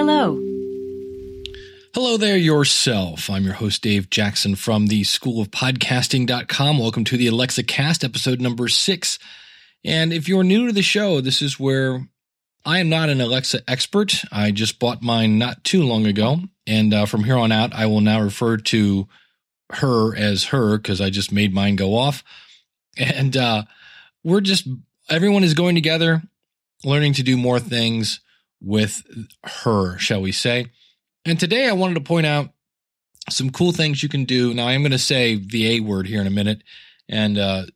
[0.00, 0.40] Hello.
[1.92, 3.28] Hello there, yourself.
[3.28, 6.78] I'm your host, Dave Jackson from the School of Podcasting.com.
[6.78, 9.18] Welcome to the Alexa Cast, episode number six.
[9.84, 12.08] And if you're new to the show, this is where
[12.64, 14.24] I am not an Alexa expert.
[14.32, 16.38] I just bought mine not too long ago.
[16.66, 19.06] And uh, from here on out, I will now refer to
[19.68, 22.24] her as her because I just made mine go off.
[22.96, 23.64] And uh,
[24.24, 24.66] we're just,
[25.10, 26.22] everyone is going together,
[26.84, 28.20] learning to do more things
[28.60, 29.02] with
[29.44, 30.66] her, shall we say.
[31.24, 32.50] And today I wanted to point out
[33.28, 34.54] some cool things you can do.
[34.54, 36.62] Now I'm going to say the A word here in a minute,
[37.08, 37.66] and uh,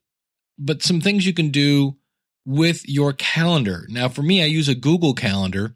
[0.59, 1.97] but some things you can do
[2.45, 3.87] with your calendar.
[3.89, 5.75] Now for me, I use a Google Calendar,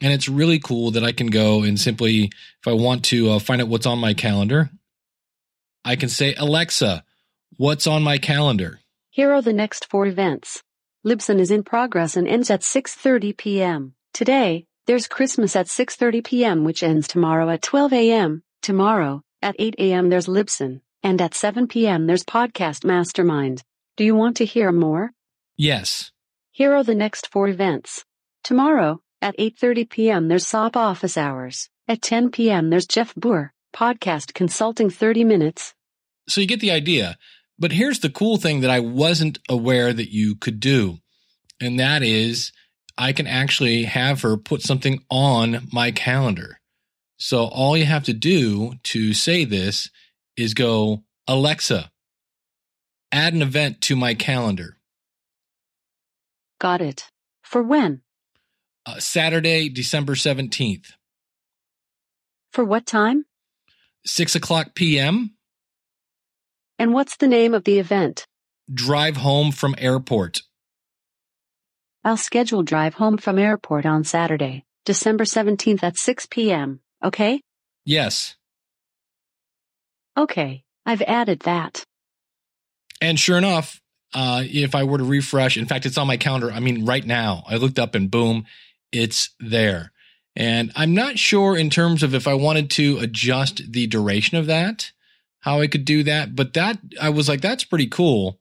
[0.00, 3.38] and it's really cool that I can go and simply, if I want to uh,
[3.38, 4.70] find out what's on my calendar,
[5.84, 7.04] I can say Alexa,
[7.56, 8.80] what's on my calendar.
[9.10, 10.62] Here are the next four events.
[11.06, 13.94] Libsyn is in progress and ends at 6:30 p.m.
[14.14, 16.62] Today, there's Christmas at 6:30 p.m.
[16.62, 18.44] which ends tomorrow at 12 a.m.
[18.62, 20.08] Tomorrow, at 8 a.m.
[20.08, 22.06] there's Libsyn, and at 7 p.m.
[22.06, 23.64] there's Podcast Mastermind.
[23.96, 25.10] Do you want to hear more?
[25.56, 26.12] Yes.
[26.52, 28.04] Here are the next four events.
[28.44, 30.28] Tomorrow, at 8:30 p.m.
[30.28, 31.68] there's SOP Office Hours.
[31.88, 32.70] At 10 p.m.
[32.70, 35.74] there's Jeff Boer, Podcast Consulting 30 minutes.
[36.28, 37.18] So you get the idea.
[37.58, 40.98] But here's the cool thing that I wasn't aware that you could do.
[41.60, 42.52] And that is
[42.96, 46.58] I can actually have her put something on my calendar.
[47.18, 49.90] So all you have to do to say this
[50.36, 51.90] is go, Alexa,
[53.12, 54.76] add an event to my calendar.
[56.60, 57.10] Got it.
[57.42, 58.02] For when?
[58.86, 60.92] Uh, Saturday, December 17th,
[62.52, 63.24] For what time?
[64.06, 65.34] 6 o'clock p.m.
[66.78, 68.26] And what's the name of the event?
[68.72, 70.42] Drive home from airport.
[72.04, 76.80] I'll schedule drive home from airport on Saturday, December 17th at 6 p.m.
[77.02, 77.40] Okay?
[77.86, 78.36] Yes.
[80.16, 81.84] Okay, I've added that.
[83.00, 83.80] And sure enough,
[84.12, 86.52] uh, if I were to refresh, in fact, it's on my calendar.
[86.52, 88.44] I mean, right now, I looked up and boom,
[88.92, 89.90] it's there.
[90.36, 94.46] And I'm not sure in terms of if I wanted to adjust the duration of
[94.46, 94.92] that,
[95.40, 96.36] how I could do that.
[96.36, 98.38] But that, I was like, that's pretty cool.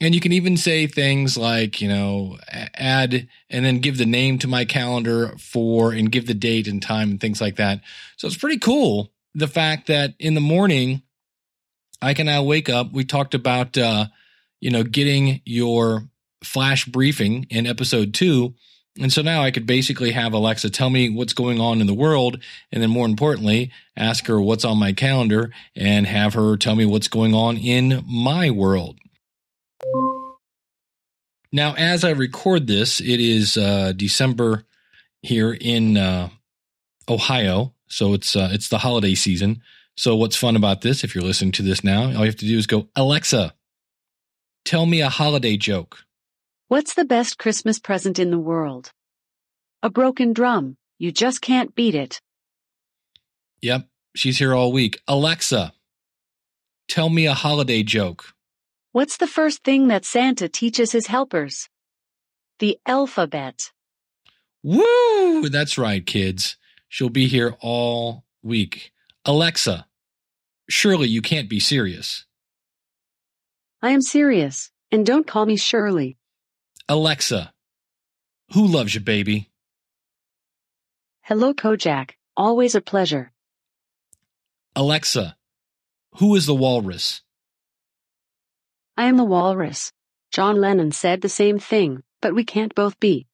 [0.00, 4.38] And you can even say things like, you know, add and then give the name
[4.38, 7.82] to my calendar for and give the date and time and things like that.
[8.16, 9.12] So it's pretty cool.
[9.34, 11.02] The fact that in the morning,
[12.00, 12.92] I can now wake up.
[12.92, 14.06] We talked about, uh,
[14.60, 16.08] you know, getting your
[16.42, 18.54] flash briefing in episode two.
[18.98, 21.94] And so now I could basically have Alexa tell me what's going on in the
[21.94, 22.42] world.
[22.72, 26.86] And then more importantly, ask her what's on my calendar and have her tell me
[26.86, 28.98] what's going on in my world.
[31.52, 34.64] Now, as I record this, it is uh, December
[35.22, 36.28] here in uh,
[37.08, 39.60] Ohio, so it's uh, it's the holiday season.
[39.96, 41.02] So, what's fun about this?
[41.02, 43.54] If you're listening to this now, all you have to do is go, Alexa,
[44.64, 45.98] tell me a holiday joke.
[46.68, 48.92] What's the best Christmas present in the world?
[49.82, 50.76] A broken drum.
[50.98, 52.20] You just can't beat it.
[53.60, 55.00] Yep, she's here all week.
[55.08, 55.72] Alexa,
[56.88, 58.34] tell me a holiday joke.
[58.92, 61.68] What's the first thing that Santa teaches his helpers?
[62.58, 63.70] The alphabet.
[64.64, 65.48] Woo!
[65.48, 66.56] That's right, kids.
[66.88, 68.90] She'll be here all week.
[69.24, 69.86] Alexa,
[70.68, 72.26] surely you can't be serious.
[73.80, 76.18] I am serious, and don't call me Shirley.
[76.88, 77.52] Alexa,
[78.54, 79.50] who loves you, baby?
[81.20, 82.16] Hello, Kojak.
[82.36, 83.30] Always a pleasure.
[84.74, 85.36] Alexa,
[86.16, 87.22] who is the walrus?
[89.00, 89.92] I am the walrus.
[90.30, 93.26] John Lennon said the same thing, but we can't both be.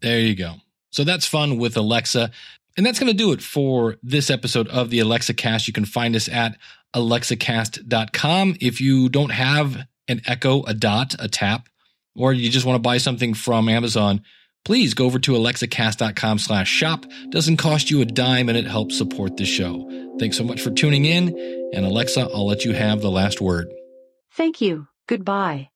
[0.00, 0.54] There you go.
[0.90, 2.32] So that's fun with Alexa.
[2.76, 5.68] And that's going to do it for this episode of the Alexa Cast.
[5.68, 6.58] You can find us at
[6.92, 8.56] alexacast.com.
[8.60, 11.68] If you don't have an Echo, a Dot, a Tap,
[12.16, 14.22] or you just want to buy something from Amazon,
[14.64, 17.06] please go over to alexacast.com slash shop.
[17.28, 19.88] Doesn't cost you a dime and it helps support the show.
[20.18, 21.28] Thanks so much for tuning in.
[21.72, 23.72] And Alexa, I'll let you have the last word.
[24.30, 24.88] Thank you.
[25.06, 25.70] Goodbye.